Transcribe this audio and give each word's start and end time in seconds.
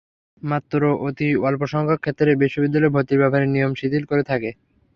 মাত্র 0.41 0.79
অতি 1.07 1.27
অল্পসংখ্যক 1.41 1.99
ক্ষেত্রেই 2.01 2.41
বিশ্ববিদ্যালয় 2.43 2.93
ভর্তির 2.95 3.21
ব্যাপারে 3.21 3.45
নিয়ম 3.47 3.71
শিথিল 3.79 4.03
করে 4.07 4.23
থাকে। 4.23 4.49